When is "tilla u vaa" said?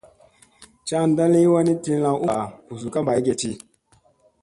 1.83-2.45